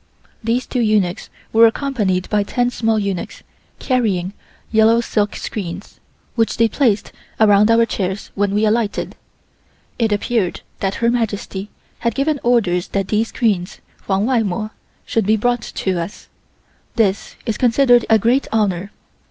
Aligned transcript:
These 0.43 0.65
two 0.65 0.79
eunuchs 0.79 1.29
were 1.53 1.67
accompanied 1.67 2.27
by 2.31 2.41
ten 2.41 2.71
small 2.71 2.97
eunuchs 2.97 3.43
carrying 3.77 4.33
yellow 4.71 4.99
silk 4.99 5.35
screens, 5.35 5.99
which 6.33 6.57
they 6.57 6.67
placed 6.67 7.11
around 7.39 7.69
our 7.69 7.85
chairs 7.85 8.31
when 8.33 8.55
we 8.55 8.65
alighted. 8.65 9.15
It 9.99 10.11
appeared 10.11 10.61
that 10.79 10.95
Her 11.05 11.11
Majesty 11.11 11.69
had 11.99 12.15
given 12.15 12.39
orders 12.41 12.87
that 12.87 13.09
these 13.09 13.27
screens 13.27 13.79
(huang 14.07 14.25
wai 14.25 14.41
mor) 14.41 14.71
should 15.05 15.27
be 15.27 15.37
brought 15.37 15.61
to 15.61 15.99
us. 16.01 16.29
This 16.95 17.35
is 17.45 17.59
considered 17.59 18.03
a 18.09 18.17
great 18.17 18.47
honor. 18.51 18.89